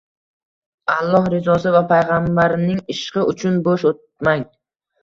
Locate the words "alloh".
0.93-1.21